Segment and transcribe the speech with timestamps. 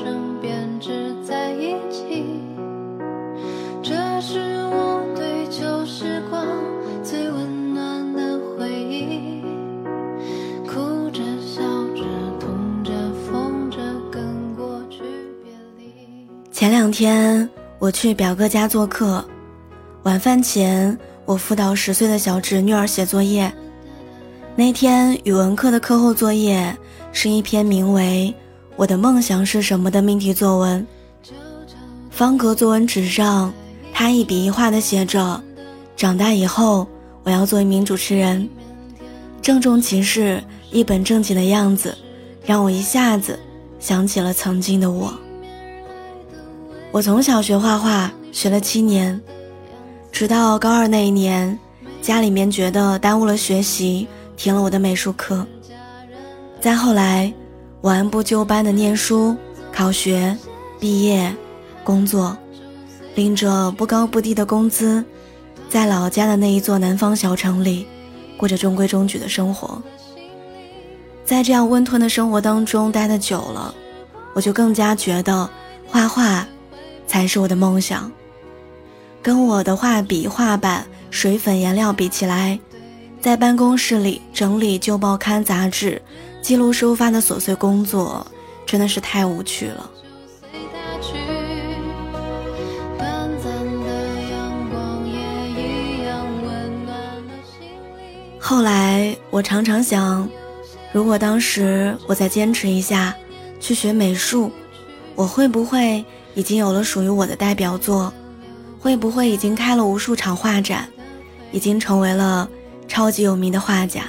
[0.00, 2.40] 身边只在一起。
[3.82, 6.46] 这是我对旧时光
[7.02, 9.42] 最温暖的回忆。
[10.66, 11.62] 哭着笑
[11.94, 12.02] 着
[12.40, 12.92] 痛着
[13.26, 13.78] 疯着
[14.10, 15.00] 跟过去
[15.44, 17.46] 别离前两天
[17.78, 19.22] 我去表哥家做客
[20.04, 23.52] 晚饭前我辅导十岁的小侄女儿写作业。
[24.54, 26.76] 那天语文课的课后作业
[27.12, 28.34] 是一篇名为
[28.82, 30.84] 我的梦想是什么》的命题作文。
[32.10, 33.54] 方格作文纸上，
[33.94, 35.40] 他一笔一画地写着
[35.96, 36.88] ：“长大以后，
[37.22, 38.48] 我要做一名主持人。”
[39.40, 41.96] 郑重其事、一本正经的样子，
[42.44, 43.38] 让我一下子
[43.78, 45.14] 想起了曾经的我。
[46.90, 49.20] 我从小学画画，学了七年，
[50.10, 51.56] 直到高二那一年，
[52.00, 54.08] 家里面觉得耽误了学习。
[54.36, 55.46] 停了我的美术课。
[56.60, 57.32] 再后来，
[57.82, 59.36] 我按部就班的念书、
[59.72, 60.34] 考学、
[60.78, 61.34] 毕业、
[61.82, 62.36] 工作，
[63.16, 65.04] 领着不高不低的工资，
[65.68, 67.84] 在老家的那一座南方小城里，
[68.36, 69.82] 过着中规中矩的生活。
[71.24, 73.74] 在这样温吞的生活当中待得久了，
[74.32, 75.50] 我就更加觉得
[75.88, 76.46] 画画
[77.08, 78.10] 才是我的梦想。
[79.20, 82.60] 跟我的画笔、画板、水粉、颜料比起来，
[83.22, 86.02] 在办公室里整理旧报刊杂志，
[86.42, 88.26] 记录收发的琐碎工作，
[88.66, 89.88] 真的是太无趣了。
[98.40, 100.28] 后来我常常想，
[100.92, 103.14] 如果当时我再坚持一下，
[103.60, 104.50] 去学美术，
[105.14, 108.12] 我会不会已经有了属于我的代表作？
[108.80, 110.88] 会不会已经开了无数场画展，
[111.52, 112.48] 已经成为了？
[112.92, 114.02] 超级有名的画家。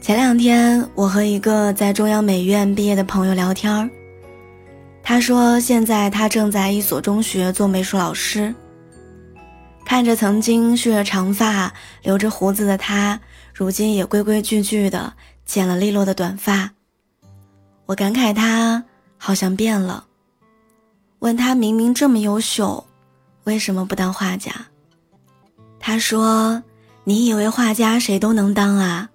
[0.00, 3.90] 前两天，我和一个在中央美院毕业的朋友聊天，
[5.02, 8.54] 他说现在他正在一所中学做美术老师。
[9.84, 11.70] 看着曾经蓄着长发、
[12.02, 13.20] 留着胡子的他，
[13.52, 15.12] 如今也规规矩矩的。
[15.50, 16.70] 剪了利落的短发，
[17.86, 18.84] 我感慨他
[19.18, 20.06] 好像变了。
[21.18, 22.86] 问他明明这么优秀，
[23.42, 24.52] 为什么不当画家？
[25.80, 26.62] 他说
[27.02, 29.10] ：“你以为画家谁都能当啊？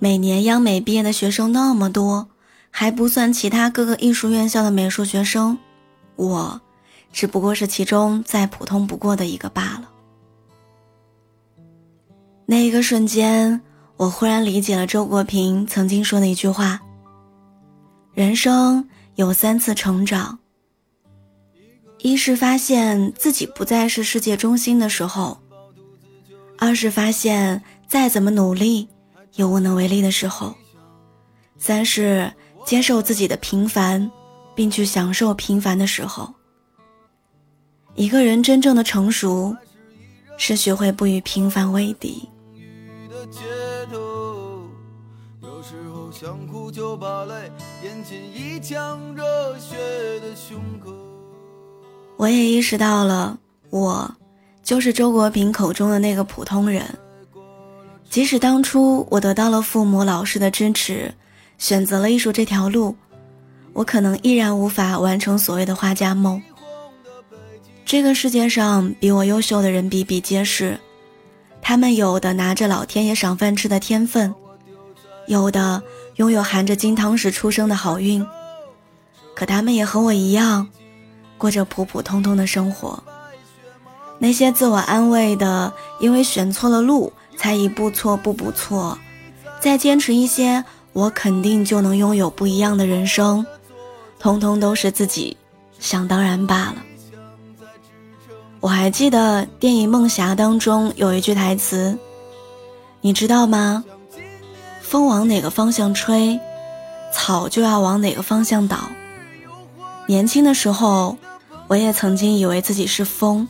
[0.00, 2.28] 每年央美毕业的学生那么多，
[2.72, 5.56] 还不算其他各个艺术院校的美术学生，
[6.16, 6.60] 我
[7.12, 9.88] 只不过是其中再普通不过的一个罢了。”
[12.44, 13.62] 那一个瞬间。
[14.00, 16.80] 我忽然理解了周国平曾经说的一句话
[18.14, 20.38] ：“人生有三次成长，
[21.98, 25.36] 一是发现自己不再是世界中心的时候；
[26.56, 28.88] 二是发现再怎么努力
[29.34, 30.54] 也无能为力的时候；
[31.58, 32.32] 三是
[32.64, 34.10] 接受自己的平凡，
[34.54, 36.32] 并去享受平凡的时候。
[37.96, 39.54] 一个人真正的成熟，
[40.38, 42.26] 是学会不与平凡为敌。”
[46.12, 47.34] 想哭就把泪
[47.84, 49.24] 咽进一腔热
[49.58, 49.76] 血
[50.20, 50.92] 的胸口。
[52.16, 53.38] 我也意识到了，
[53.70, 54.12] 我
[54.62, 56.84] 就是周国平口中的那个普通人。
[58.08, 61.14] 即使当初我得到了父母、老师的支持，
[61.58, 62.94] 选择了艺术这条路，
[63.72, 66.42] 我可能依然无法完成所谓的画家梦。
[67.84, 70.78] 这个世界上比我优秀的人比比皆是，
[71.62, 74.34] 他们有的拿着老天爷赏饭吃的天分，
[75.30, 75.82] 有的。
[76.16, 78.26] 拥有含着金汤匙出生的好运，
[79.34, 80.68] 可他们也和我一样，
[81.38, 83.02] 过着普普通通的生活。
[84.18, 88.98] 那些自我安慰的，因为选错了路才一步错步步错，
[89.60, 90.62] 再坚持一些，
[90.92, 93.46] 我肯定就能拥有不一样的人生，
[94.18, 95.34] 通通都是自己
[95.78, 96.76] 想当然罢了。
[98.60, 101.98] 我还记得电影《梦侠》当中有一句台词，
[103.00, 103.82] 你知道吗？
[104.90, 106.40] 风往哪个方向吹，
[107.12, 108.90] 草就要往哪个方向倒。
[110.08, 111.16] 年轻的时候，
[111.68, 113.46] 我也曾经以为自己是风，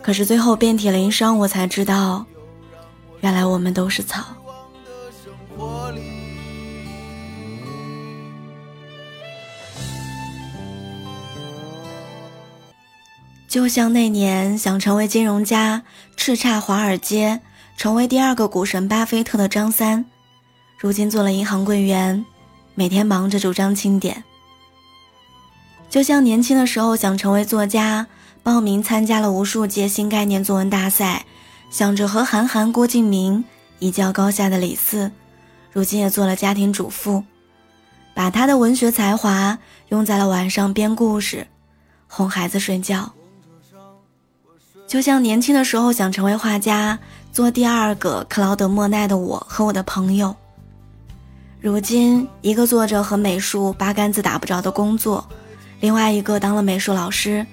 [0.00, 2.24] 可是最后遍体鳞伤，我才知道，
[3.22, 4.22] 原来我们都是草。
[13.48, 15.82] 就像那年想成为金融家，
[16.16, 17.40] 叱咤华尔街，
[17.76, 20.04] 成为第二个股神巴菲特的张三。
[20.78, 22.24] 如今做了银行柜员，
[22.74, 24.22] 每天忙着主张清点。
[25.88, 28.06] 就像年轻的时候想成为作家，
[28.42, 31.24] 报名参加了无数届新概念作文大赛，
[31.70, 33.44] 想着和韩寒、郭敬明
[33.78, 35.10] 一较高下的李四，
[35.72, 37.24] 如今也做了家庭主妇，
[38.14, 39.58] 把他的文学才华
[39.88, 41.46] 用在了晚上编故事，
[42.06, 43.12] 哄孩子睡觉。
[44.86, 46.98] 就像年轻的时候想成为画家，
[47.32, 50.36] 做第二个克劳德·莫奈的我和我的朋友，
[51.66, 55.26] 如今一个做着和美术八竿子打不着的工作，
[55.80, 57.44] 另外一个当了美术老师，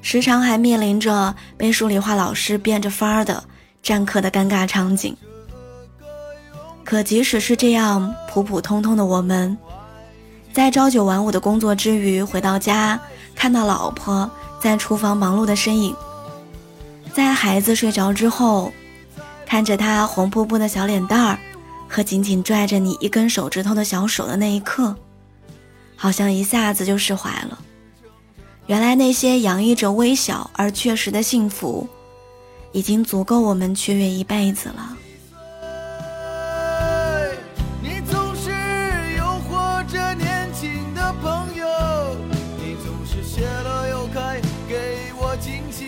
[0.00, 3.42] 时常还面临着被数理化老师变着法儿的
[3.82, 5.16] 占课的尴尬场景。
[6.84, 9.58] 可即使是这样普普通通的我们，
[10.52, 12.96] 在朝九晚五的工作之余，回到家
[13.34, 14.30] 看到老婆
[14.60, 15.92] 在厨房忙碌的身影。
[17.12, 18.72] 在孩子睡着之后，
[19.44, 21.36] 看着他红扑扑的小脸蛋儿
[21.92, 24.96] 和紧紧拽着你一根手指头的小手的那一刻，
[25.94, 27.58] 好像一下子就释怀了。
[28.66, 31.86] 原来那些洋溢着微小而确实的幸福，
[32.72, 34.96] 已经足够我们雀跃一辈子了。
[37.82, 38.48] 你总是
[39.18, 41.66] 诱惑着年轻的朋友，
[42.56, 45.84] 你总是谢了又开，给我惊喜，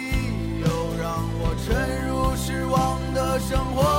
[0.61, 0.67] 又
[1.01, 3.94] 让我沉入失望的生活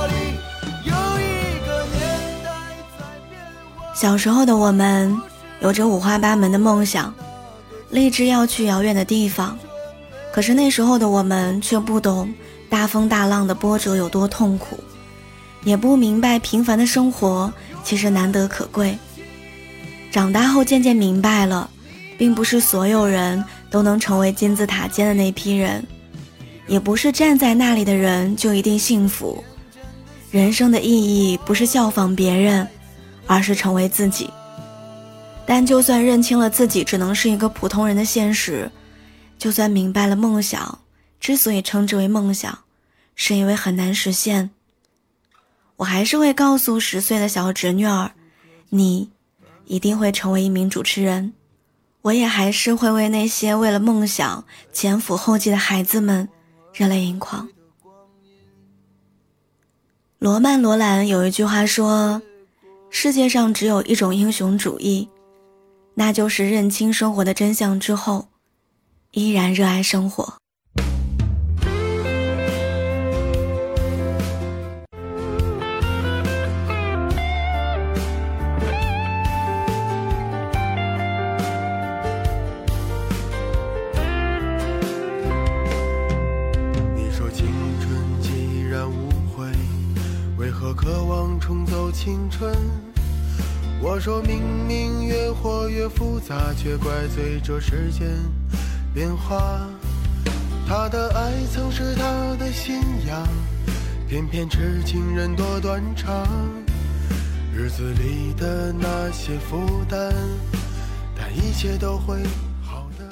[3.96, 5.18] 小时候的我们，
[5.62, 7.14] 有着五花八门的梦想，
[7.88, 9.58] 立志要去遥远的地方。
[10.34, 12.30] 可是那时候的我们却不懂
[12.68, 14.78] 大风大浪的波折有多痛苦，
[15.64, 17.50] 也不明白平凡的生活
[17.82, 18.98] 其实难得可贵。
[20.10, 21.70] 长大后渐渐明白了，
[22.18, 25.82] 并不是所有人都能成为金字塔尖的那批人，
[26.66, 29.42] 也不是站在那里的人就一定幸福。
[30.30, 32.68] 人生的意义不是效仿别人。
[33.26, 34.30] 而是成为自己。
[35.48, 38.68] 但就算认清了自己只能是一个普通人的现实，
[39.38, 40.80] 就算明白了梦想
[41.20, 42.58] 之所以称之为梦想，
[43.14, 44.50] 是因为很难实现，
[45.76, 48.10] 我还是会告诉十岁的小侄女儿
[48.70, 49.10] ：“你
[49.66, 51.32] 一定会成为一名主持人。”
[52.02, 56.28] 我也还是会为那些为了梦想前赴后继的孩子们
[56.72, 57.48] 热泪盈眶。
[60.18, 62.20] 罗曼·罗兰有一句话说。
[62.90, 65.08] 世界上只有一种英雄主义，
[65.94, 68.28] 那就是认清生活的真相之后，
[69.12, 70.34] 依然热爱生活。
[90.76, 92.54] 渴望重走青春？
[93.82, 98.06] 我说明明越活越复杂，却怪罪这时间
[98.94, 99.66] 变化。
[100.68, 103.26] 他的爱曾是他的信仰，
[104.08, 106.26] 偏偏痴情人多断肠。
[107.54, 110.12] 日子里的那些负担，
[111.16, 112.22] 但一切都会
[112.62, 113.04] 好的。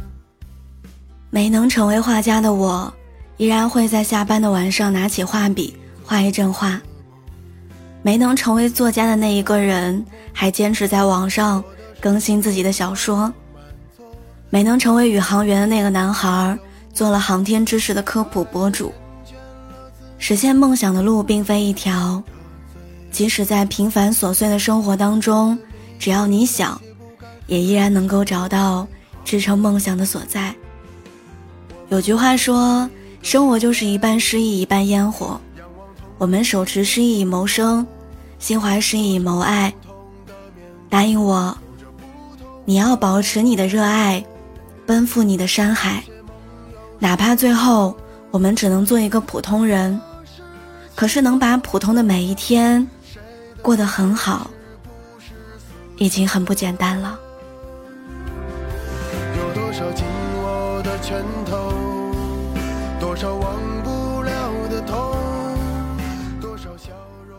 [1.30, 2.92] 没能成为画家的我，
[3.38, 6.80] 依然会在下班的晚上拿起画笔画一阵画。
[8.04, 11.64] 没能成为作家的那一个人，还坚持在网上
[12.00, 13.32] 更新自己的小说。
[14.50, 16.56] 没能成为宇航员的那个男孩，
[16.92, 18.92] 做了航天知识的科普博主。
[20.18, 22.22] 实现梦想的路并非一条，
[23.10, 25.58] 即使在平凡琐碎的生活当中，
[25.98, 26.78] 只要你想，
[27.46, 28.86] 也依然能够找到
[29.24, 30.54] 支撑梦想的所在。
[31.88, 32.88] 有句话说，
[33.22, 35.40] 生活就是一半诗意，一半烟火。
[36.16, 37.84] 我们手持诗意以谋生，
[38.44, 39.72] 心怀诗意谋爱。
[40.90, 41.56] 答应我，
[42.66, 44.22] 你要保持你的热爱，
[44.84, 46.04] 奔赴你的山海，
[46.98, 47.96] 哪怕最后
[48.30, 49.98] 我们只能做一个普通人，
[50.94, 52.86] 可是能把普通的每一天
[53.62, 54.50] 过得很好，
[55.96, 57.18] 已经很不简单了。
[59.38, 60.04] 有多少紧
[60.36, 61.72] 握的拳头，
[63.00, 63.56] 多少忘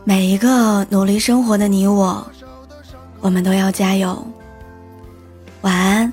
[0.08, 2.24] 每一个努力生活的你我，
[3.20, 4.24] 我们都要加油。
[5.62, 6.12] 晚安，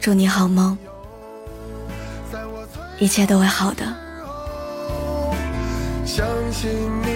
[0.00, 0.76] 祝你好梦，
[2.98, 3.84] 一切都会好的。
[6.04, 6.68] 相信
[7.04, 7.15] 你